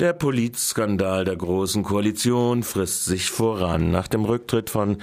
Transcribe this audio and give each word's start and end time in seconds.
Der 0.00 0.14
Politskandal 0.14 1.26
der 1.26 1.36
Großen 1.36 1.82
Koalition 1.82 2.62
frisst 2.62 3.04
sich 3.04 3.30
voran. 3.30 3.90
Nach 3.90 4.08
dem 4.08 4.24
Rücktritt 4.24 4.70
von 4.70 4.96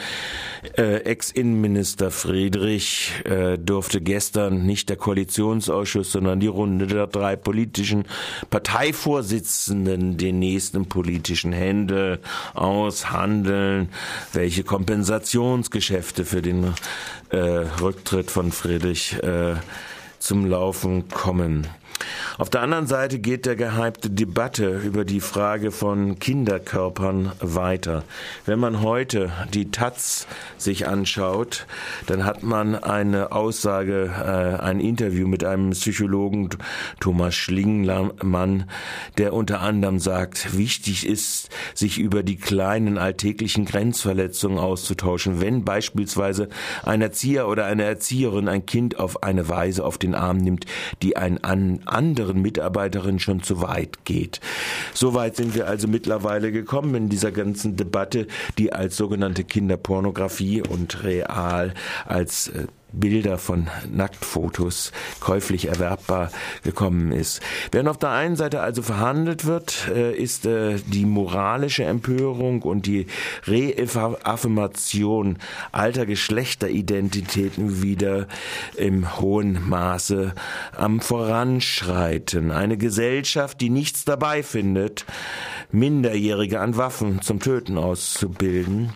äh, 0.77 1.03
Ex-Innenminister 1.03 2.09
Friedrich 2.09 3.13
äh, 3.23 3.59
durfte 3.59 4.01
gestern 4.01 4.65
nicht 4.65 4.89
der 4.89 4.97
Koalitionsausschuss, 4.97 6.11
sondern 6.11 6.39
die 6.39 6.47
Runde 6.47 6.87
der 6.87 7.05
drei 7.05 7.35
politischen 7.35 8.05
Parteivorsitzenden 8.49 10.17
den 10.17 10.39
nächsten 10.39 10.87
politischen 10.87 11.53
Händel 11.53 12.19
aushandeln, 12.55 13.89
welche 14.33 14.63
Kompensationsgeschäfte 14.63 16.25
für 16.25 16.41
den 16.41 16.73
äh, 17.29 17.37
Rücktritt 17.37 18.31
von 18.31 18.51
Friedrich 18.51 19.21
äh, 19.21 19.53
zum 20.17 20.47
Laufen 20.47 21.09
kommen. 21.09 21.67
Auf 22.37 22.49
der 22.49 22.61
anderen 22.61 22.87
Seite 22.87 23.19
geht 23.19 23.45
der 23.45 23.55
gehypte 23.55 24.09
Debatte 24.09 24.79
über 24.79 25.03
die 25.03 25.19
Frage 25.19 25.71
von 25.71 26.19
Kinderkörpern 26.19 27.33
weiter. 27.39 28.03
Wenn 28.45 28.59
man 28.59 28.81
heute 28.81 29.31
die 29.53 29.71
Taz 29.71 30.27
sich 30.57 30.87
anschaut, 30.87 31.65
dann 32.07 32.23
hat 32.23 32.43
man 32.43 32.75
eine 32.75 33.31
Aussage, 33.31 34.09
äh, 34.17 34.61
ein 34.63 34.79
Interview 34.79 35.27
mit 35.27 35.43
einem 35.43 35.71
Psychologen 35.71 36.49
Thomas 36.99 37.35
Schlingmann, 37.35 38.69
der 39.17 39.33
unter 39.33 39.61
anderem 39.61 39.99
sagt, 39.99 40.57
wichtig 40.57 41.05
ist, 41.05 41.49
sich 41.73 41.97
über 41.97 42.23
die 42.23 42.37
kleinen 42.37 42.97
alltäglichen 42.97 43.65
Grenzverletzungen 43.65 44.59
auszutauschen, 44.59 45.41
wenn 45.41 45.65
beispielsweise 45.65 46.49
ein 46.83 47.01
Erzieher 47.01 47.47
oder 47.47 47.65
eine 47.65 47.83
Erzieherin 47.83 48.47
ein 48.47 48.65
Kind 48.65 48.99
auf 48.99 49.23
eine 49.23 49.49
Weise 49.49 49.83
auf 49.83 49.97
den 49.97 50.15
Arm 50.15 50.37
nimmt, 50.37 50.65
die 51.01 51.17
ein 51.17 51.43
an 51.43 51.81
anderen 51.89 52.41
Mitarbeiterinnen 52.41 53.19
schon 53.19 53.43
zu 53.43 53.61
weit 53.61 54.05
geht. 54.05 54.39
Soweit 54.93 55.35
sind 55.35 55.55
wir 55.55 55.67
also 55.67 55.87
mittlerweile 55.87 56.51
gekommen 56.51 56.95
in 56.95 57.09
dieser 57.09 57.31
ganzen 57.31 57.75
Debatte, 57.75 58.27
die 58.57 58.73
als 58.73 58.97
sogenannte 58.97 59.43
Kinderpornografie 59.43 60.61
und 60.61 61.03
real 61.03 61.73
als 62.05 62.49
äh, 62.49 62.67
Bilder 62.91 63.37
von 63.37 63.67
Nacktfotos 63.91 64.91
käuflich 65.19 65.67
erwerbbar 65.67 66.31
gekommen 66.63 67.11
ist. 67.11 67.41
Während 67.71 67.89
auf 67.89 67.97
der 67.97 68.09
einen 68.11 68.35
Seite 68.35 68.61
also 68.61 68.81
verhandelt 68.81 69.45
wird, 69.45 69.87
äh, 69.93 70.15
ist 70.15 70.45
äh, 70.45 70.77
die 70.87 71.05
moralische 71.05 71.83
Empörung 71.83 72.61
und 72.61 72.85
die 72.85 73.07
Reaffirmation 73.45 75.37
alter 75.71 76.05
Geschlechteridentitäten 76.05 77.81
wieder 77.81 78.27
im 78.75 79.19
hohen 79.19 79.67
Maße 79.67 80.33
am 80.75 80.99
Voranschreiten. 81.01 82.51
Eine 82.51 82.77
Gesellschaft, 82.77 83.61
die 83.61 83.69
nichts 83.69 84.05
dabei 84.05 84.43
findet, 84.43 85.05
Minderjährige 85.71 86.59
an 86.59 86.77
Waffen 86.77 87.21
zum 87.21 87.39
Töten 87.39 87.77
auszubilden, 87.77 88.93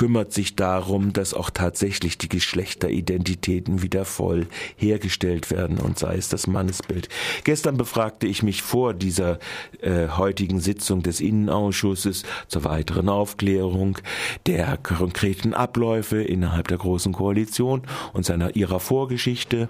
kümmert 0.00 0.32
sich 0.32 0.56
darum, 0.56 1.12
dass 1.12 1.34
auch 1.34 1.50
tatsächlich 1.50 2.16
die 2.16 2.30
Geschlechteridentitäten 2.30 3.82
wieder 3.82 4.06
voll 4.06 4.46
hergestellt 4.78 5.50
werden 5.50 5.76
und 5.76 5.98
sei 5.98 6.14
es 6.14 6.30
das 6.30 6.46
Mannesbild. 6.46 7.10
Gestern 7.44 7.76
befragte 7.76 8.26
ich 8.26 8.42
mich 8.42 8.62
vor 8.62 8.94
dieser 8.94 9.38
äh, 9.82 10.08
heutigen 10.08 10.58
Sitzung 10.58 11.02
des 11.02 11.20
Innenausschusses 11.20 12.22
zur 12.48 12.64
weiteren 12.64 13.10
Aufklärung 13.10 13.98
der 14.46 14.78
konkreten 14.78 15.52
Abläufe 15.52 16.22
innerhalb 16.22 16.68
der 16.68 16.78
Großen 16.78 17.12
Koalition 17.12 17.82
und 18.14 18.24
seiner 18.24 18.56
ihrer 18.56 18.80
Vorgeschichte 18.80 19.68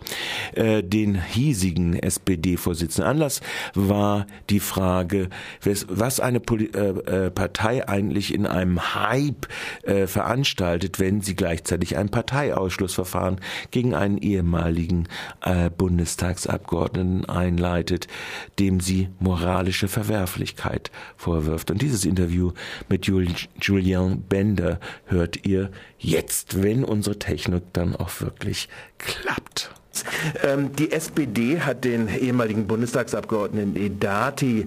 äh, 0.53 0.84
den 0.84 1.20
hiesigen 1.20 1.97
SPD-Vorsitzenden. 1.97 3.11
Anlass 3.11 3.41
war 3.75 4.28
die 4.48 4.61
Frage, 4.61 5.28
was 5.89 6.20
eine 6.20 6.39
Poli 6.39 6.67
äh, 6.67 7.27
äh, 7.27 7.31
Partei 7.33 7.89
eigentlich 7.89 8.33
in 8.33 8.47
einem 8.47 8.94
Hype 8.94 9.48
äh, 9.83 10.06
veranstaltet, 10.21 11.01
wenn 11.01 11.23
sie 11.23 11.35
gleichzeitig 11.35 11.97
ein 11.97 12.11
Parteiausschlussverfahren 12.11 13.41
gegen 13.71 13.94
einen 13.94 14.19
ehemaligen 14.19 15.09
äh, 15.41 15.71
Bundestagsabgeordneten 15.71 17.25
einleitet, 17.27 18.06
dem 18.59 18.81
sie 18.81 19.09
moralische 19.19 19.89
Verwerflichkeit 19.89 20.91
vorwirft. 21.17 21.71
Und 21.71 21.81
dieses 21.81 22.05
Interview 22.05 22.53
mit 22.91 23.06
Julien 23.06 24.22
Bender 24.28 24.78
hört 25.06 25.47
ihr 25.47 25.71
jetzt, 25.99 26.62
wenn 26.62 26.84
unsere 26.84 27.19
Technik 27.19 27.62
dann 27.73 27.97
auch 27.97 28.21
wirklich 28.21 28.69
klappt. 28.99 29.71
Ähm, 30.43 30.75
die 30.77 30.93
SPD 30.93 31.61
hat 31.61 31.84
den 31.84 32.09
ehemaligen 32.09 32.66
Bundestagsabgeordneten 32.66 33.77
Edati 33.77 34.66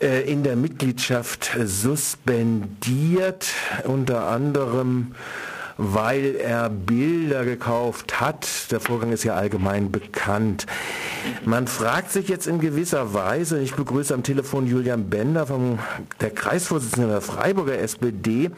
äh, 0.00 0.22
in 0.30 0.42
der 0.42 0.56
Mitgliedschaft 0.56 1.50
suspendiert, 1.64 3.46
unter 3.84 4.28
anderem 4.28 5.12
weil 5.78 6.36
er 6.36 6.70
Bilder 6.70 7.44
gekauft 7.44 8.20
hat. 8.20 8.70
Der 8.70 8.80
Vorgang 8.80 9.12
ist 9.12 9.24
ja 9.24 9.34
allgemein 9.34 9.92
bekannt. 9.92 10.66
Man 11.44 11.66
fragt 11.66 12.10
sich 12.10 12.28
jetzt 12.28 12.46
in 12.46 12.60
gewisser 12.60 13.14
Weise, 13.14 13.60
ich 13.60 13.74
begrüße 13.74 14.12
am 14.12 14.22
Telefon 14.22 14.66
Julian 14.66 15.08
Bender, 15.08 15.46
vom, 15.46 15.78
der 16.20 16.30
Kreisvorsitzende 16.30 17.08
der 17.08 17.20
Freiburger 17.20 17.78
SPD, 17.78 18.50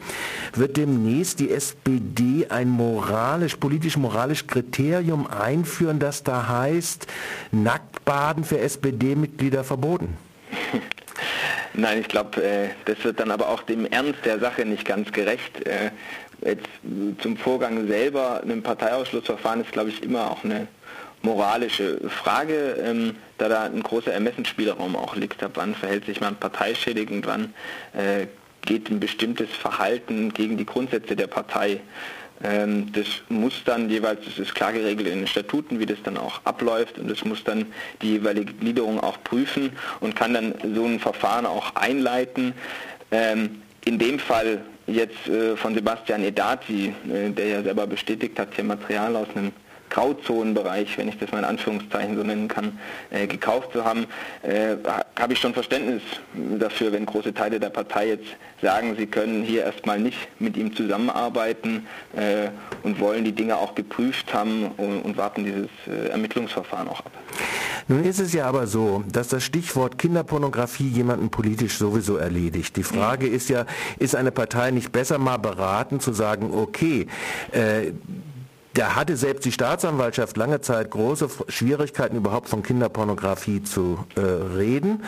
wird 0.53 0.77
demnächst 0.77 1.39
die 1.39 1.51
SPD 1.51 2.47
ein 2.49 2.69
moralisch, 2.69 3.55
politisch-moralisch 3.55 4.47
Kriterium 4.47 5.27
einführen, 5.27 5.99
das 5.99 6.23
da 6.23 6.47
heißt, 6.47 7.07
Nacktbaden 7.51 8.43
für 8.43 8.59
SPD-Mitglieder 8.59 9.63
verboten? 9.63 10.17
Nein, 11.73 11.99
ich 11.99 12.07
glaube, 12.07 12.43
äh, 12.43 12.69
das 12.85 13.03
wird 13.03 13.19
dann 13.19 13.31
aber 13.31 13.49
auch 13.49 13.61
dem 13.61 13.85
Ernst 13.85 14.25
der 14.25 14.39
Sache 14.39 14.65
nicht 14.65 14.85
ganz 14.85 15.11
gerecht. 15.11 15.65
Äh, 15.65 15.91
Jetzt 16.41 16.67
zum 17.21 17.35
Vorgang 17.37 17.87
selber, 17.87 18.41
ein 18.43 18.63
Parteiausschlussverfahren 18.63 19.61
ist, 19.61 19.71
glaube 19.71 19.89
ich, 19.89 20.03
immer 20.03 20.31
auch 20.31 20.43
eine 20.43 20.67
moralische 21.21 21.99
Frage, 22.09 22.77
ähm, 22.83 23.15
da 23.37 23.49
da 23.49 23.63
ein 23.63 23.83
großer 23.83 24.13
Ermessensspielraum 24.13 24.95
auch 24.95 25.15
liegt. 25.15 25.43
Ab 25.43 25.51
wann 25.55 25.75
verhält 25.75 26.05
sich 26.05 26.21
man 26.21 26.35
parteischädigend, 26.35 27.25
wann 27.27 27.53
äh, 27.93 28.27
geht 28.61 28.89
ein 28.89 28.99
bestimmtes 28.99 29.49
Verhalten 29.49 30.33
gegen 30.33 30.57
die 30.57 30.65
Grundsätze 30.65 31.15
der 31.15 31.27
Partei. 31.27 31.81
Ähm, 32.43 32.91
das 32.93 33.07
muss 33.27 33.63
dann 33.65 33.89
jeweils, 33.89 34.23
das 34.25 34.39
ist 34.39 34.55
klar 34.55 34.71
geregelt 34.71 35.07
in 35.07 35.19
den 35.19 35.27
Statuten, 35.27 35.79
wie 35.79 35.85
das 35.85 35.97
dann 36.03 36.17
auch 36.17 36.41
abläuft 36.45 36.97
und 36.97 37.09
das 37.09 37.25
muss 37.25 37.43
dann 37.43 37.65
die 38.01 38.11
jeweilige 38.13 38.53
Gliederung 38.53 38.99
auch 39.01 39.21
prüfen 39.23 39.71
und 39.99 40.15
kann 40.15 40.33
dann 40.33 40.53
so 40.73 40.85
ein 40.85 40.99
Verfahren 40.99 41.45
auch 41.45 41.75
einleiten. 41.75 42.53
Ähm, 43.11 43.61
in 43.85 43.97
dem 43.99 44.19
Fall 44.19 44.61
jetzt 44.87 45.27
äh, 45.27 45.55
von 45.57 45.73
Sebastian 45.73 46.23
Edati, 46.23 46.93
äh, 47.11 47.29
der 47.29 47.47
ja 47.47 47.63
selber 47.63 47.87
bestätigt 47.87 48.39
hat, 48.39 48.49
hier 48.55 48.63
Material 48.63 49.15
aus 49.15 49.27
einem 49.35 49.51
Grauzonenbereich, 49.89 50.97
wenn 50.97 51.09
ich 51.09 51.17
das 51.17 51.31
mal 51.31 51.39
in 51.39 51.45
Anführungszeichen 51.45 52.15
so 52.15 52.23
nennen 52.23 52.47
kann, 52.47 52.79
äh, 53.09 53.27
gekauft 53.27 53.73
zu 53.73 53.83
haben, 53.83 54.05
äh, 54.43 54.75
habe 55.19 55.33
ich 55.33 55.39
schon 55.39 55.53
Verständnis 55.53 56.01
dafür, 56.33 56.91
wenn 56.91 57.05
große 57.05 57.33
Teile 57.33 57.59
der 57.59 57.69
Partei 57.69 58.09
jetzt 58.09 58.27
sagen, 58.61 58.95
sie 58.97 59.07
können 59.07 59.43
hier 59.43 59.63
erstmal 59.63 59.99
nicht 59.99 60.17
mit 60.39 60.57
ihm 60.57 60.75
zusammenarbeiten 60.75 61.87
äh, 62.15 62.49
und 62.83 62.99
wollen 62.99 63.23
die 63.23 63.31
Dinge 63.31 63.57
auch 63.57 63.75
geprüft 63.75 64.33
haben 64.33 64.71
und, 64.77 65.01
und 65.01 65.17
warten 65.17 65.45
dieses 65.45 65.69
äh, 65.87 66.09
Ermittlungsverfahren 66.09 66.87
auch 66.87 66.99
ab. 66.99 67.11
Nun 67.87 68.03
ist 68.03 68.19
es 68.19 68.33
ja 68.33 68.45
aber 68.45 68.67
so, 68.67 69.03
dass 69.11 69.29
das 69.29 69.43
Stichwort 69.43 69.97
Kinderpornografie 69.97 70.87
jemanden 70.87 71.29
politisch 71.29 71.77
sowieso 71.77 72.17
erledigt. 72.17 72.77
Die 72.77 72.83
Frage 72.83 73.27
ist 73.27 73.49
ja, 73.49 73.65
ist 73.97 74.15
eine 74.15 74.31
Partei 74.31 74.71
nicht 74.71 74.91
besser 74.91 75.17
mal 75.17 75.37
beraten 75.37 75.99
zu 75.99 76.13
sagen, 76.13 76.53
okay, 76.53 77.07
äh, 77.51 77.93
da 78.73 78.95
hatte 78.95 79.17
selbst 79.17 79.45
die 79.45 79.51
Staatsanwaltschaft 79.51 80.37
lange 80.37 80.61
Zeit 80.61 80.91
große 80.91 81.29
Schwierigkeiten, 81.47 82.15
überhaupt 82.15 82.49
von 82.49 82.61
Kinderpornografie 82.61 83.63
zu 83.63 84.05
äh, 84.15 84.19
reden. 84.19 85.03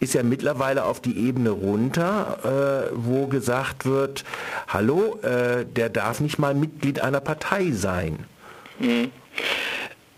Ist 0.00 0.14
ja 0.14 0.22
mittlerweile 0.22 0.84
auf 0.84 1.00
die 1.00 1.26
Ebene 1.26 1.50
runter, 1.50 2.90
äh, 2.90 2.94
wo 2.94 3.26
gesagt 3.26 3.86
wird, 3.86 4.24
hallo, 4.68 5.18
äh, 5.22 5.64
der 5.64 5.88
darf 5.88 6.20
nicht 6.20 6.38
mal 6.38 6.54
Mitglied 6.54 7.00
einer 7.00 7.20
Partei 7.20 7.70
sein. 7.72 8.26
Mhm. 8.78 9.10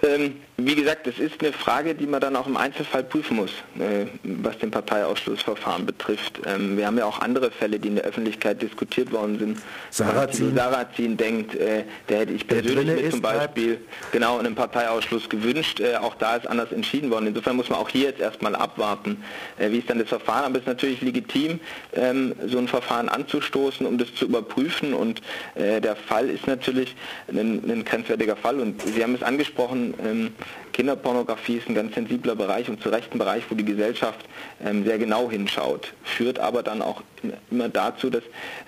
Ähm, 0.02 0.36
wie 0.60 0.74
gesagt, 0.74 1.06
das 1.06 1.20
ist 1.20 1.40
eine 1.40 1.52
Frage, 1.52 1.94
die 1.94 2.06
man 2.06 2.20
dann 2.20 2.34
auch 2.34 2.48
im 2.48 2.56
Einzelfall 2.56 3.04
prüfen 3.04 3.36
muss, 3.36 3.52
äh, 3.78 4.06
was 4.24 4.58
den 4.58 4.72
Parteiausschlussverfahren 4.72 5.86
betrifft. 5.86 6.40
Ähm, 6.46 6.76
wir 6.76 6.84
haben 6.88 6.98
ja 6.98 7.04
auch 7.04 7.20
andere 7.20 7.52
Fälle, 7.52 7.78
die 7.78 7.86
in 7.86 7.94
der 7.94 8.04
Öffentlichkeit 8.04 8.60
diskutiert 8.60 9.12
worden 9.12 9.38
sind. 9.38 9.58
Sarazin, 9.90 10.56
Sarazin 10.56 11.16
denkt, 11.16 11.54
äh, 11.54 11.84
der 12.08 12.18
hätte 12.18 12.32
ich 12.32 12.44
persönlich 12.48 13.02
mir 13.02 13.10
zum 13.10 13.22
Beispiel 13.22 13.80
genau 14.10 14.38
einen 14.38 14.56
Parteiausschluss 14.56 15.28
gewünscht. 15.28 15.78
Äh, 15.78 15.94
auch 15.94 16.16
da 16.16 16.34
ist 16.34 16.48
anders 16.48 16.72
entschieden 16.72 17.08
worden. 17.12 17.28
Insofern 17.28 17.54
muss 17.54 17.68
man 17.68 17.78
auch 17.78 17.88
hier 17.88 18.06
jetzt 18.06 18.20
erstmal 18.20 18.56
abwarten, 18.56 19.22
äh, 19.58 19.70
wie 19.70 19.78
ist 19.78 19.88
dann 19.88 20.00
das 20.00 20.08
Verfahren. 20.08 20.46
Aber 20.46 20.56
es 20.56 20.62
ist 20.62 20.68
natürlich 20.68 21.00
legitim, 21.02 21.60
ähm, 21.92 22.34
so 22.48 22.58
ein 22.58 22.66
Verfahren 22.66 23.08
anzustoßen, 23.08 23.86
um 23.86 23.96
das 23.96 24.12
zu 24.16 24.24
überprüfen. 24.24 24.92
Und 24.92 25.22
der 25.56 25.96
Fall 25.96 26.28
ist 26.28 26.46
natürlich 26.46 26.94
ein, 27.28 27.62
ein 27.70 27.84
grenzwertiger 27.84 28.36
Fall. 28.36 28.60
Und 28.60 28.82
Sie 28.82 29.02
haben 29.02 29.14
es 29.14 29.22
angesprochen, 29.22 29.94
ähm, 30.04 30.32
Kinderpornografie 30.72 31.56
ist 31.56 31.68
ein 31.68 31.74
ganz 31.74 31.94
sensibler 31.94 32.36
Bereich 32.36 32.68
und 32.68 32.80
zu 32.80 32.88
Recht 32.88 33.12
ein 33.12 33.18
Bereich, 33.18 33.42
wo 33.48 33.56
die 33.56 33.64
Gesellschaft 33.64 34.20
ähm, 34.64 34.84
sehr 34.84 34.96
genau 34.98 35.28
hinschaut, 35.28 35.92
führt 36.04 36.38
aber 36.38 36.62
dann 36.62 36.82
auch 36.82 37.02
immer 37.50 37.68
dazu, 37.68 38.10
dass 38.10 38.22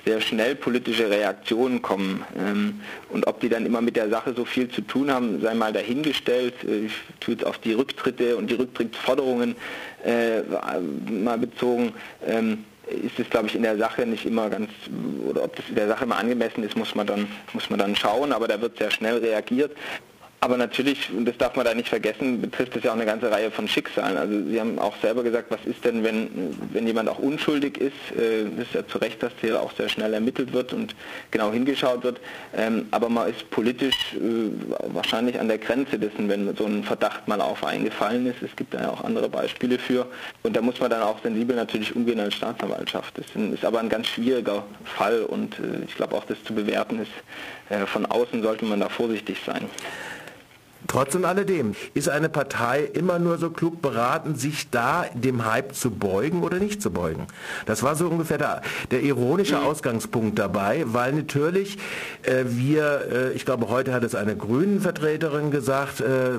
sehr 0.05 0.21
schnell 0.21 0.57
politische 0.57 1.09
Reaktionen 1.09 1.83
kommen. 1.83 2.25
Ähm, 2.37 2.81
und 3.11 3.29
ob 3.29 3.39
die 3.41 3.49
dann 3.49 3.65
immer 3.65 3.81
mit 3.81 3.95
der 3.95 4.09
Sache 4.09 4.35
so 4.35 4.45
viel 4.45 4.69
zu 4.69 4.81
tun 4.81 5.09
haben, 5.13 5.41
sei 5.41 5.55
mal 5.55 5.73
dahingestellt. 5.73 6.55
Äh, 6.65 6.87
ich 6.87 6.93
tue 7.21 7.35
jetzt 7.35 7.47
auf 7.47 7.59
die 7.59 7.75
Rücktritte 7.75 8.37
und 8.37 8.51
die 8.51 8.55
Rücktrittsforderungen 8.55 9.55
äh, 10.05 10.41
mal 11.09 11.39
bezogen. 11.39 11.93
Ähm, 12.27 12.65
ist 12.91 13.21
es, 13.21 13.31
glaube 13.31 13.47
ich, 13.47 13.55
in 13.55 13.63
der 13.63 13.79
Sache 13.79 14.05
nicht 14.05 14.27
immer 14.27 14.51
ganz, 14.51 14.69
oder 15.29 15.45
ob 15.45 15.55
das 15.55 15.69
in 15.69 15.77
der 15.77 15.87
Sache 15.87 16.05
immer 16.05 16.17
angemessen 16.17 16.65
ist, 16.65 16.77
muss 16.77 16.97
man 16.97 17.07
dann, 17.07 17.29
muss 17.53 17.71
man 17.71 17.79
dann 17.79 17.95
schauen, 17.95 18.33
aber 18.33 18.49
da 18.49 18.61
wird 18.61 18.79
sehr 18.79 18.91
schnell 18.91 19.19
reagiert. 19.19 19.77
Aber 20.43 20.57
natürlich, 20.57 21.11
und 21.15 21.27
das 21.27 21.37
darf 21.37 21.55
man 21.55 21.67
da 21.67 21.75
nicht 21.75 21.91
vergessen, 21.91 22.41
betrifft 22.41 22.75
es 22.75 22.83
ja 22.83 22.93
auch 22.93 22.97
eine 22.97 23.05
ganze 23.05 23.31
Reihe 23.31 23.51
von 23.51 23.69
Schicksalen. 23.69 24.17
Also 24.17 24.43
Sie 24.49 24.59
haben 24.59 24.79
auch 24.79 24.97
selber 25.03 25.23
gesagt, 25.23 25.51
was 25.51 25.61
ist 25.67 25.85
denn, 25.85 26.03
wenn, 26.03 26.57
wenn 26.73 26.87
jemand 26.87 27.11
auch 27.11 27.19
unschuldig 27.19 27.77
ist? 27.77 27.93
Äh, 28.19 28.45
ist 28.63 28.73
ja 28.73 28.87
zu 28.87 28.97
Recht, 28.97 29.23
dass 29.23 29.33
hier 29.43 29.61
auch 29.61 29.73
sehr 29.77 29.91
schnell 29.91 30.15
ermittelt 30.15 30.55
wird 30.55 30.73
und 30.73 30.95
genau 31.31 31.53
hingeschaut 31.53 32.05
wird. 32.05 32.21
Ähm, 32.57 32.89
aber 32.91 33.11
man 33.11 33.29
ist 33.29 33.51
politisch 33.51 34.15
äh, 34.15 34.51
wahrscheinlich 34.95 35.39
an 35.39 35.49
der 35.49 35.59
Grenze 35.59 35.99
dessen, 35.99 36.31
wenn 36.31 36.57
so 36.57 36.65
ein 36.65 36.85
Verdacht 36.85 37.29
mal 37.29 37.43
auf 37.43 37.63
eingefallen 37.63 38.25
ist. 38.25 38.41
Es 38.41 38.57
gibt 38.57 38.73
da 38.73 38.81
ja 38.81 38.89
auch 38.89 39.05
andere 39.05 39.29
Beispiele 39.29 39.79
für. 39.79 40.07
Und 40.43 40.57
da 40.57 40.63
muss 40.63 40.81
man 40.81 40.89
dann 40.89 41.03
auch 41.03 41.23
sensibel 41.23 41.55
natürlich 41.55 41.95
umgehen 41.95 42.19
als 42.19 42.35
Staatsanwaltschaft. 42.35 43.19
Das 43.19 43.27
ist 43.37 43.65
aber 43.65 43.81
ein 43.81 43.91
ganz 43.91 44.07
schwieriger 44.07 44.65
Fall 44.85 45.21
und 45.23 45.59
äh, 45.59 45.85
ich 45.87 45.95
glaube 45.97 46.17
auch, 46.17 46.25
das 46.25 46.43
zu 46.45 46.55
bewerten 46.55 46.99
ist, 47.01 47.13
äh, 47.69 47.85
von 47.85 48.07
außen 48.07 48.43
sollte 48.43 48.65
man 48.65 48.81
da 48.81 48.89
vorsichtig 48.89 49.37
sein. 49.45 49.69
Trotz 50.87 51.15
und 51.15 51.25
alledem, 51.25 51.75
ist 51.95 52.09
eine 52.09 52.29
Partei 52.29 52.83
immer 52.83 53.19
nur 53.19 53.39
so 53.39 53.51
klug 53.51 53.81
beraten, 53.83 54.35
sich 54.35 54.71
da 54.71 55.05
dem 55.15 55.45
Hype 55.45 55.75
zu 55.75 55.91
beugen 55.91 56.43
oder 56.43 56.59
nicht 56.59 56.83
zu 56.83 56.91
beugen? 56.91 57.27
Das 57.67 57.83
war 57.83 57.95
so 57.95 58.09
ungefähr 58.09 58.39
der, 58.39 58.63
der 58.91 59.03
ironische 59.03 59.57
mhm. 59.57 59.67
Ausgangspunkt 59.67 60.39
dabei, 60.39 60.85
weil 60.87 61.13
natürlich 61.13 61.79
äh, 62.23 62.45
wir, 62.47 63.03
äh, 63.13 63.33
ich 63.33 63.45
glaube, 63.45 63.69
heute 63.69 63.93
hat 63.93 64.03
es 64.05 64.15
eine 64.15 64.37
Grünen-Vertreterin 64.37 65.51
gesagt, 65.51 66.01
äh, 66.01 66.39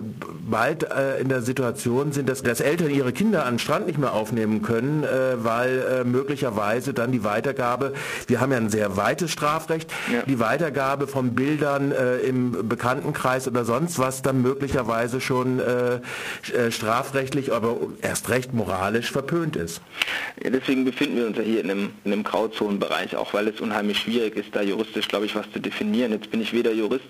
bald 0.50 0.84
äh, 0.84 1.20
in 1.20 1.30
der 1.30 1.42
Situation 1.42 2.12
sind, 2.12 2.28
dass, 2.28 2.44
dass 2.44 2.60
Eltern 2.60 2.90
ihre 2.90 3.14
Kinder 3.14 3.46
an 3.46 3.54
den 3.54 3.60
Strand 3.60 3.88
nicht 3.88 4.00
mehr 4.00 4.14
aufnehmen 4.14 4.62
können, 4.62 5.04
äh, 5.04 5.44
weil 5.44 5.80
äh, 5.80 6.04
möglicherweise 6.04 6.94
dann 6.94 7.12
die 7.12 7.24
Weitergabe, 7.24 7.94
wir 8.28 8.42
haben 8.42 8.52
ja 8.52 8.58
ein 8.58 8.70
sehr 8.70 8.98
weites 8.98 9.32
Strafrecht, 9.32 9.90
ja. 10.12 10.24
die 10.24 10.40
Weitergabe 10.40 11.08
von 11.08 11.36
Bildern 11.36 11.94
im 12.26 12.68
Bekanntenkreis 12.68 13.48
oder 13.48 13.66
sonst 13.66 14.00
was, 14.00 14.22
dann 14.32 14.42
möglicherweise 14.42 15.20
schon 15.20 15.60
äh, 15.60 15.96
äh, 16.56 16.72
strafrechtlich, 16.72 17.52
aber 17.52 17.78
erst 18.02 18.30
recht 18.30 18.54
moralisch 18.54 19.12
verpönt 19.12 19.56
ist. 19.56 19.82
Ja, 20.44 20.50
deswegen 20.50 20.86
befinden 20.86 21.18
wir 21.18 21.28
uns 21.28 21.38
ja 21.38 21.44
hier 21.44 21.62
in 21.62 21.70
einem, 21.70 21.90
in 22.06 22.14
einem 22.14 22.24
Grauzonenbereich, 22.24 23.16
auch 23.16 23.34
weil 23.34 23.48
es 23.50 23.60
unheimlich 23.60 24.00
schwierig 24.00 24.36
ist, 24.38 24.56
da 24.56 24.62
juristisch, 24.62 25.08
glaube 25.08 25.26
ich, 25.26 25.36
was 25.36 25.52
zu 25.52 25.60
definieren. 25.60 26.12
Jetzt 26.14 26.32
bin 26.32 26.42
ich 26.42 26.54
weder 26.54 26.72
Jurist 26.72 27.06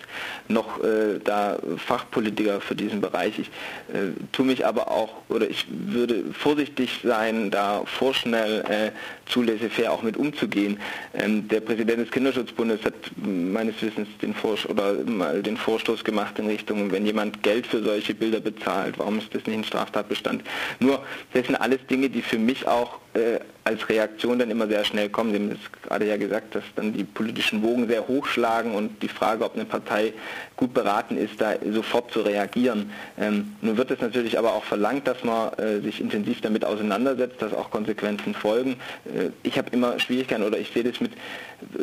noch 0.48 0.84
äh, 0.84 1.20
da 1.24 1.60
Fachpolitiker 1.78 2.60
für 2.60 2.76
diesen 2.76 3.02
Bereich. 3.02 3.38
Ich 3.38 3.48
äh, 3.94 4.12
tue 4.32 4.46
mich 4.46 4.66
aber 4.66 4.90
auch, 4.90 5.10
oder 5.30 5.50
ich 5.50 5.68
würde 5.70 6.26
vorsichtig 6.34 7.02
sein, 7.04 7.52
da 7.52 7.84
vorschnell 7.86 8.62
äh, 8.68 8.92
zu 9.32 9.44
laissez-faire 9.44 9.92
auch 9.92 10.02
mit 10.02 10.18
umzugehen. 10.18 10.80
Ähm, 11.14 11.48
der 11.48 11.62
Präsident 11.62 12.00
des 12.00 12.12
Kinderschutzbundes 12.12 12.84
hat 12.84 12.94
meines 13.16 13.82
Wissens 13.82 14.08
den, 14.22 14.34
Vors 14.34 14.66
oder 14.66 14.96
den 14.96 15.58
Vorstoß 15.58 16.04
gemacht 16.04 16.40
in 16.40 16.48
Richtung, 16.48 16.92
wenn 16.92 17.06
jemand 17.12 17.44
Geld 17.44 17.68
für 17.68 17.84
solche 17.84 18.14
Bilder 18.14 18.40
bezahlt, 18.40 18.98
warum 18.98 19.20
ist 19.20 19.34
das 19.36 19.46
nicht 19.46 19.58
ein 19.58 19.64
Straftatbestand? 19.64 20.44
Nur, 20.80 21.04
das 21.34 21.46
sind 21.46 21.56
alles 21.56 21.86
Dinge, 21.88 22.10
die 22.10 22.22
für 22.22 22.40
mich 22.40 22.68
auch 22.68 23.00
äh, 23.14 23.40
als 23.64 23.88
Reaktion 23.90 24.40
dann 24.40 24.50
immer 24.50 24.68
sehr 24.68 24.84
schnell 24.86 25.10
kommen. 25.10 25.32
Sie 25.32 25.38
haben 25.38 25.52
es 25.52 25.82
gerade 25.88 26.08
ja 26.08 26.18
gesagt, 26.18 26.56
dass 26.56 26.64
dann 26.76 26.94
die 26.94 27.04
politischen 27.04 27.62
Wogen 27.62 27.88
sehr 27.88 28.08
hochschlagen 28.08 28.74
und 28.74 29.02
die 29.04 29.08
Frage, 29.08 29.46
ob 29.46 29.56
eine 29.56 29.66
Partei 29.66 30.14
gut 30.58 30.74
beraten 30.74 31.18
ist, 31.18 31.40
da 31.40 31.54
sofort 31.72 32.12
zu 32.12 32.22
reagieren. 32.22 32.92
Ähm, 33.20 33.56
nun 33.62 33.78
wird 33.78 33.92
es 33.92 34.02
natürlich 34.02 34.38
aber 34.38 34.54
auch 34.54 34.64
verlangt, 34.64 35.08
dass 35.08 35.24
man 35.24 35.54
äh, 35.54 35.80
sich 35.82 36.02
intensiv 36.02 36.42
damit 36.42 36.66
auseinandersetzt, 36.66 37.42
dass 37.42 37.54
auch 37.54 37.70
Konsequenzen 37.70 38.34
folgen. 38.34 38.78
Äh, 39.06 39.30
ich 39.44 39.58
habe 39.58 39.70
immer 39.72 40.00
Schwierigkeiten 40.00 40.44
oder 40.44 40.58
ich 40.58 40.72
sehe 40.72 40.84
das 40.84 41.00
mit 41.00 41.12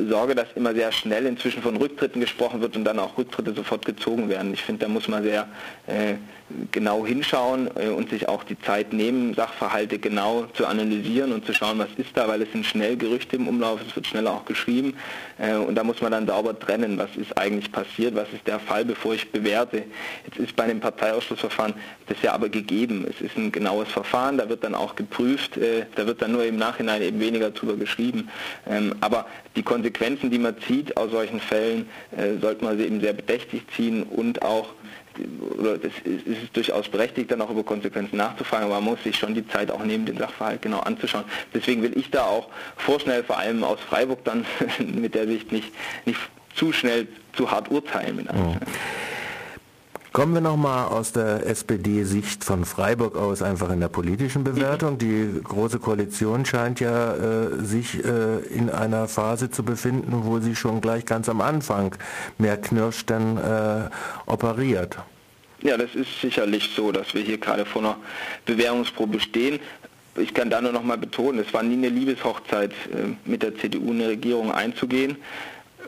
Sorge, 0.09 0.35
dass 0.35 0.49
immer 0.55 0.75
sehr 0.75 0.91
schnell 0.93 1.27
inzwischen 1.27 1.63
von 1.63 1.77
Rücktritten 1.77 2.21
gesprochen 2.21 2.61
wird 2.61 2.77
und 2.77 2.85
dann 2.85 2.99
auch 2.99 3.17
Rücktritte 3.17 3.53
sofort 3.53 3.85
gezogen 3.85 4.29
werden. 4.29 4.53
Ich 4.53 4.63
finde, 4.63 4.87
da 4.87 4.89
muss 4.89 5.07
man 5.09 5.23
sehr 5.23 5.49
äh, 5.87 6.15
genau 6.73 7.05
hinschauen 7.07 7.71
äh, 7.77 7.89
und 7.89 8.11
sich 8.11 8.29
auch 8.29 8.45
die 8.45 8.59
Zeit 8.61 8.93
nehmen, 8.93 9.35
Sachverhalte 9.35 9.99
genau 9.99 10.47
zu 10.55 10.67
analysieren 10.67 11.33
und 11.33 11.45
zu 11.47 11.53
schauen, 11.53 11.68
was 11.77 11.89
ist 11.97 12.11
da, 12.15 12.29
weil 12.29 12.43
es 12.43 12.53
sind 12.53 12.65
schnell 12.65 12.97
Gerüchte 12.97 13.37
im 13.37 13.49
Umlauf, 13.49 13.81
es 13.87 13.95
wird 13.95 14.07
schneller 14.07 14.33
auch 14.33 14.45
geschrieben 14.45 14.95
äh, 15.39 15.55
und 15.55 15.75
da 15.75 15.85
muss 15.85 16.01
man 16.01 16.13
dann 16.13 16.27
sauber 16.27 16.59
trennen, 16.59 16.97
was 16.99 17.15
ist 17.17 17.37
eigentlich 17.37 17.71
passiert, 17.71 18.15
was 18.15 18.29
ist 18.33 18.47
der 18.47 18.61
Fall, 18.61 18.85
bevor 18.85 19.15
ich 19.15 19.31
bewerte. 19.31 19.85
Jetzt 20.25 20.39
ist 20.39 20.57
bei 20.57 20.65
einem 20.65 20.81
Parteiausschlussverfahren 20.81 21.75
das 22.07 22.17
ja 22.23 22.33
aber 22.33 22.49
gegeben. 22.49 23.07
Es 23.09 23.21
ist 23.21 23.37
ein 23.37 23.53
genaues 23.53 23.89
Verfahren, 23.89 24.39
da 24.39 24.49
wird 24.49 24.65
dann 24.65 24.75
auch 24.75 24.95
geprüft, 24.97 25.57
äh, 25.57 25.85
da 25.97 26.07
wird 26.07 26.23
dann 26.23 26.33
nur 26.33 26.45
im 26.45 26.57
Nachhinein 26.57 27.03
eben 27.03 27.21
weniger 27.21 27.51
drüber 27.51 27.77
geschrieben. 27.77 28.31
Ähm, 28.67 28.95
aber 29.01 29.27
die 29.57 29.63
Konsequenzen, 29.63 30.31
die 30.31 30.39
man 30.39 30.57
zieht 30.67 30.97
aus 30.97 31.11
solchen 31.11 31.41
Fällen, 31.41 31.89
sollte 32.41 32.65
man 32.65 32.79
sie 32.79 32.85
eben 32.85 33.01
sehr 33.01 33.13
bedächtig 33.13 33.63
ziehen 33.75 34.05
und 34.05 34.43
auch 34.43 34.69
oder 35.59 35.75
es 35.75 35.93
ist, 36.05 36.27
ist 36.27 36.57
durchaus 36.57 36.89
berechtigt, 36.89 37.31
dann 37.31 37.41
auch 37.41 37.51
über 37.51 37.63
Konsequenzen 37.63 38.17
nachzufragen, 38.17 38.67
aber 38.67 38.77
man 38.77 38.85
muss 38.85 39.03
sich 39.03 39.17
schon 39.17 39.35
die 39.35 39.47
Zeit 39.49 39.71
auch 39.71 39.85
nehmen, 39.85 40.07
den 40.07 40.19
Sachverhalt 40.19 40.63
genau 40.63 40.81
anzuschauen. 40.81 41.25
Deswegen 41.55 41.83
will 41.83 41.97
ich 41.97 42.11
da 42.11 42.25
auch 42.25 42.49
vorschnell, 42.77 43.25
vor 43.25 43.39
allem 43.39 43.65
aus 43.65 43.79
Freiburg 43.81 44.25
dann 44.25 44.47
mit 44.79 45.15
der 45.15 45.27
Sicht 45.27 45.53
nicht, 45.53 45.73
nicht 46.05 46.19
zu 46.55 46.73
schnell 46.73 47.07
zu 47.35 47.51
hart 47.51 47.71
urteilen. 47.71 48.17
Mit 48.17 48.27
oh. 48.31 48.57
Kommen 50.19 50.35
wir 50.35 50.41
nochmal 50.41 50.89
aus 50.89 51.13
der 51.13 51.47
SPD-Sicht 51.47 52.43
von 52.43 52.65
Freiburg 52.65 53.17
aus 53.17 53.41
einfach 53.41 53.71
in 53.71 53.79
der 53.79 53.87
politischen 53.87 54.43
Bewertung. 54.43 54.99
Die 54.99 55.41
Große 55.45 55.79
Koalition 55.79 56.45
scheint 56.45 56.81
ja 56.81 57.15
äh, 57.15 57.63
sich 57.63 58.05
äh, 58.05 58.39
in 58.53 58.69
einer 58.69 59.07
Phase 59.07 59.49
zu 59.49 59.63
befinden, 59.63 60.25
wo 60.25 60.41
sie 60.41 60.57
schon 60.57 60.81
gleich 60.81 61.07
ganz 61.07 61.29
am 61.29 61.41
Anfang 61.41 61.95
mehr 62.37 62.57
knirscht 62.57 63.09
denn 63.11 63.37
äh, 63.37 63.91
operiert. 64.27 64.99
Ja, 65.63 65.77
das 65.77 65.95
ist 65.95 66.21
sicherlich 66.21 66.69
so, 66.75 66.91
dass 66.91 67.15
wir 67.15 67.23
hier 67.23 67.39
gerade 67.39 67.65
vor 67.65 67.83
einer 67.83 67.97
Bewährungsprobe 68.45 69.21
stehen. 69.21 69.61
Ich 70.17 70.35
kann 70.35 70.51
da 70.51 70.61
nur 70.61 70.73
noch 70.73 70.83
mal 70.83 70.99
betonen, 70.99 71.39
es 71.39 71.55
war 71.55 71.63
nie 71.63 71.75
eine 71.75 71.91
Liebeshochzeit, 71.91 72.73
äh, 72.73 73.15
mit 73.25 73.45
der 73.45 73.57
CDU 73.57 73.93
eine 73.93 74.09
Regierung 74.09 74.51
einzugehen. 74.51 75.17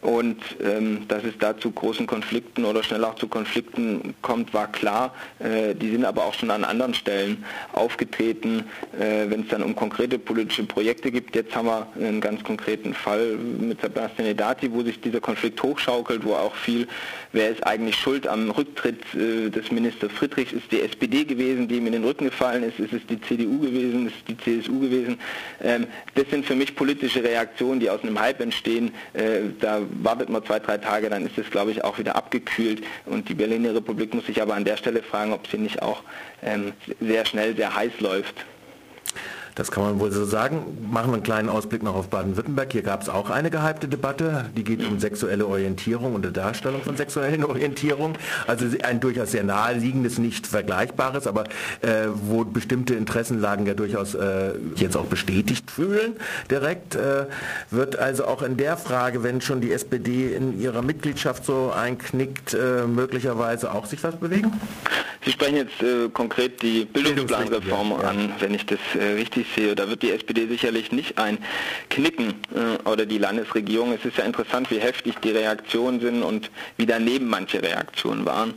Und 0.02 0.38
ähm, 0.62 1.06
dass 1.08 1.24
es 1.24 1.36
da 1.38 1.56
zu 1.58 1.70
großen 1.70 2.06
Konflikten 2.06 2.64
oder 2.64 2.82
schnell 2.82 3.04
auch 3.04 3.16
zu 3.16 3.28
Konflikten 3.28 4.14
kommt, 4.22 4.54
war 4.54 4.72
klar. 4.72 5.14
Äh, 5.38 5.74
die 5.74 5.90
sind 5.90 6.06
aber 6.06 6.24
auch 6.24 6.32
schon 6.32 6.50
an 6.50 6.64
anderen 6.64 6.94
Stellen 6.94 7.44
aufgetreten, 7.72 8.64
äh, 8.98 9.28
wenn 9.28 9.42
es 9.42 9.48
dann 9.48 9.62
um 9.62 9.76
konkrete 9.76 10.18
politische 10.18 10.64
Projekte 10.64 11.10
gibt. 11.10 11.36
Jetzt 11.36 11.54
haben 11.54 11.66
wir 11.66 11.86
einen 11.96 12.20
ganz 12.22 12.42
konkreten 12.42 12.94
Fall 12.94 13.36
mit 13.36 13.82
Sebastian 13.82 14.28
Edati, 14.28 14.72
wo 14.72 14.82
sich 14.82 15.00
dieser 15.00 15.20
Konflikt 15.20 15.62
hochschaukelt, 15.62 16.24
wo 16.24 16.32
auch 16.34 16.54
viel, 16.54 16.88
wer 17.32 17.50
ist 17.50 17.66
eigentlich 17.66 17.96
schuld 17.96 18.26
am 18.26 18.50
Rücktritt 18.50 19.02
äh, 19.14 19.50
des 19.50 19.70
Ministers 19.70 20.12
Friedrichs, 20.12 20.52
ist 20.52 20.72
die 20.72 20.80
SPD 20.80 21.24
gewesen, 21.24 21.68
die 21.68 21.76
ihm 21.76 21.86
in 21.86 21.92
den 21.92 22.04
Rücken 22.04 22.24
gefallen 22.24 22.62
ist, 22.62 22.80
ist 22.80 22.94
es 22.94 23.06
die 23.06 23.20
CDU 23.20 23.58
gewesen, 23.58 24.06
ist 24.06 24.14
es 24.16 24.24
die 24.24 24.38
CSU 24.38 24.80
gewesen. 24.80 25.18
Ähm, 25.62 25.86
das 26.14 26.24
sind 26.30 26.46
für 26.46 26.54
mich 26.54 26.74
politische 26.74 27.22
Reaktionen, 27.22 27.80
die 27.80 27.90
aus 27.90 28.02
einem 28.02 28.18
Hype 28.18 28.40
entstehen. 28.40 28.92
Äh, 29.12 29.40
da 29.60 29.82
wartet 30.02 30.28
man 30.28 30.44
zwei, 30.44 30.58
drei 30.58 30.78
Tage, 30.78 31.10
dann 31.10 31.26
ist 31.26 31.38
es, 31.38 31.50
glaube 31.50 31.70
ich, 31.70 31.84
auch 31.84 31.98
wieder 31.98 32.16
abgekühlt. 32.16 32.82
Und 33.06 33.28
die 33.28 33.34
Berliner 33.34 33.74
Republik 33.74 34.14
muss 34.14 34.26
sich 34.26 34.40
aber 34.40 34.54
an 34.54 34.64
der 34.64 34.76
Stelle 34.76 35.02
fragen, 35.02 35.32
ob 35.32 35.46
sie 35.46 35.58
nicht 35.58 35.82
auch 35.82 36.02
ähm, 36.42 36.72
sehr 37.00 37.24
schnell, 37.26 37.56
sehr 37.56 37.74
heiß 37.74 38.00
läuft. 38.00 38.46
Das 39.54 39.70
kann 39.70 39.82
man 39.82 40.00
wohl 40.00 40.12
so 40.12 40.24
sagen. 40.24 40.78
Machen 40.90 41.10
wir 41.10 41.14
einen 41.14 41.22
kleinen 41.22 41.48
Ausblick 41.48 41.82
noch 41.82 41.94
auf 41.94 42.08
Baden-Württemberg. 42.08 42.72
Hier 42.72 42.82
gab 42.82 43.02
es 43.02 43.08
auch 43.08 43.30
eine 43.30 43.50
gehypte 43.50 43.88
Debatte, 43.88 44.46
die 44.56 44.64
geht 44.64 44.86
um 44.86 44.98
sexuelle 44.98 45.46
Orientierung 45.46 46.14
und 46.14 46.24
die 46.24 46.32
Darstellung 46.32 46.82
von 46.82 46.96
sexuellen 46.96 47.44
Orientierung. 47.50 48.14
Also 48.46 48.66
ein 48.82 49.00
durchaus 49.00 49.32
sehr 49.32 49.44
naheliegendes, 49.44 50.18
nicht 50.18 50.46
vergleichbares, 50.46 51.26
aber 51.26 51.44
äh, 51.82 52.06
wo 52.12 52.44
bestimmte 52.44 52.94
Interessenlagen 52.94 53.66
ja 53.66 53.74
durchaus 53.74 54.14
äh, 54.14 54.52
jetzt 54.76 54.96
auch 54.96 55.06
bestätigt 55.06 55.70
fühlen 55.70 56.14
direkt. 56.50 56.94
Äh, 56.94 57.26
wird 57.70 57.98
also 57.98 58.26
auch 58.26 58.42
in 58.42 58.56
der 58.56 58.76
Frage, 58.76 59.22
wenn 59.22 59.40
schon 59.40 59.60
die 59.60 59.72
SPD 59.72 60.34
in 60.34 60.60
ihrer 60.60 60.82
Mitgliedschaft 60.82 61.44
so 61.44 61.72
einknickt, 61.74 62.54
äh, 62.54 62.86
möglicherweise 62.86 63.72
auch 63.72 63.86
sich 63.86 64.02
was 64.02 64.16
bewegen? 64.16 64.52
Sie 65.24 65.32
sprechen 65.32 65.56
jetzt 65.56 65.82
äh, 65.82 66.08
konkret 66.08 66.62
die 66.62 66.86
Bildungsplanreform 66.86 67.90
ja, 67.90 68.02
ja. 68.02 68.08
an, 68.08 68.32
wenn 68.38 68.54
ich 68.54 68.64
das 68.64 68.78
äh, 68.98 69.16
richtig 69.40 69.54
sehe. 69.54 69.74
Da 69.74 69.88
wird 69.88 70.02
die 70.02 70.10
SPD 70.10 70.46
sicherlich 70.46 70.92
nicht 70.92 71.16
einknicken 71.18 72.34
äh, 72.54 72.88
oder 72.88 73.06
die 73.06 73.18
Landesregierung. 73.18 73.92
Es 73.92 74.04
ist 74.04 74.18
ja 74.18 74.24
interessant, 74.24 74.70
wie 74.70 74.78
heftig 74.78 75.16
die 75.22 75.30
Reaktionen 75.30 76.00
sind 76.00 76.22
und 76.22 76.50
wie 76.76 76.86
daneben 76.86 77.28
manche 77.28 77.62
Reaktionen 77.62 78.24
waren. 78.24 78.54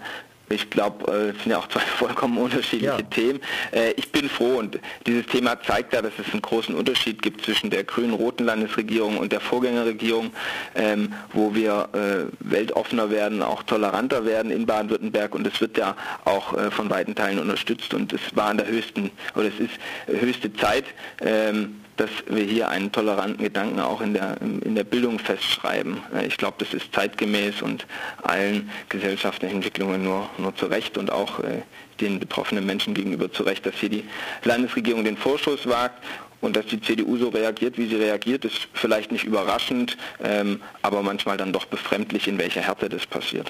Ich 0.54 0.70
glaube, 0.70 1.12
äh, 1.12 1.30
es 1.30 1.44
sind 1.44 1.52
ja 1.52 1.58
auch 1.58 1.68
zwei 1.68 1.80
vollkommen 1.98 2.38
unterschiedliche 2.38 2.86
ja. 2.86 3.02
Themen. 3.02 3.40
Äh, 3.72 3.92
ich 3.96 4.12
bin 4.12 4.30
froh 4.30 4.58
und 4.58 4.80
dieses 5.06 5.26
Thema 5.28 5.62
zeigt 5.62 5.94
ja, 5.94 6.02
dass 6.02 6.14
es 6.20 6.32
einen 6.32 6.42
großen 6.42 6.76
Unterschied 6.76 7.22
gibt 7.22 7.44
zwischen 7.44 7.70
der 7.70 7.84
grünen-roten 7.84 8.46
Landesregierung 8.46 9.18
und 9.18 9.32
der 9.32 9.40
Vorgängerregierung, 9.40 10.32
ähm, 10.76 11.14
wo 11.34 11.54
wir 11.56 11.90
äh, 11.94 12.26
weltoffener 12.40 13.10
werden, 13.10 13.42
auch 13.42 13.64
toleranter 13.64 14.26
werden 14.26 14.52
in 14.52 14.66
Baden-Württemberg 14.66 15.36
und 15.36 15.48
es 15.48 15.60
wird 15.60 15.78
ja 15.78 15.96
auch 16.26 16.54
von 16.72 16.90
weiten 16.90 17.16
Teilen 17.16 17.40
unterstützt 17.40 17.94
und 17.94 18.14
es 18.14 18.22
war 18.36 18.50
an 18.50 18.58
der 18.58 18.68
höchsten, 18.68 19.12
oder 19.36 19.48
es 19.48 19.60
ist 19.60 19.74
höchste 20.08 20.54
Zeit, 20.54 20.86
ähm, 21.22 21.83
dass 21.98 22.10
wir 22.28 22.44
hier 22.44 22.70
einen 22.70 22.92
toleranten 22.92 23.44
Gedanken 23.44 23.80
auch 23.80 24.02
in 24.02 24.14
der, 24.14 24.42
in 24.42 24.76
der 24.76 24.84
Bildung 24.84 25.20
festschreiben. 25.20 25.98
Ich 26.28 26.38
glaube, 26.38 26.56
das 26.60 26.74
ist 26.74 26.94
zeitgemäß 26.94 27.62
und 27.62 27.86
allen 28.22 28.70
gesellschaftlichen 28.90 29.58
Entwicklungen 29.58 30.04
nur, 30.04 30.30
nur 30.38 30.56
zu 30.56 30.66
Recht 30.66 30.98
und 30.98 31.12
auch 31.12 31.40
äh, 31.40 31.62
den 32.02 32.20
betroffenen 32.20 32.66
Menschen 32.66 32.94
gegenüber 32.94 33.32
zu 33.32 33.44
Recht, 33.44 33.66
dass 33.66 33.76
hier 33.76 33.90
die 33.90 34.04
Landesregierung 34.44 35.04
den 35.04 35.18
Vorschuss 35.18 35.68
wagt 35.68 36.04
und 36.44 36.58
dass 36.58 36.66
die 36.66 36.82
CDU 36.82 37.18
so 37.18 37.30
reagiert, 37.30 37.78
wie 37.78 37.88
sie 37.88 37.96
reagiert, 37.96 38.44
ist 38.44 38.68
vielleicht 38.74 39.12
nicht 39.12 39.24
überraschend, 39.24 39.98
ähm, 40.22 40.62
aber 40.82 41.02
manchmal 41.02 41.38
dann 41.38 41.54
doch 41.54 41.66
befremdlich, 41.66 42.28
in 42.28 42.38
welcher 42.38 42.62
Härte 42.62 42.90
das 42.90 43.06
passiert. 43.06 43.50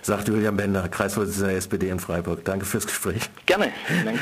Sagt 0.00 0.28
Julian 0.28 0.56
Bender, 0.56 0.88
Kreisvorsitzender 0.88 1.48
der 1.48 1.58
SPD 1.58 1.90
in 1.90 2.00
Freiburg. 2.00 2.44
Danke 2.44 2.64
fürs 2.64 2.86
Gespräch. 2.86 3.22
Gerne. 3.44 3.72
Danke. 4.04 4.18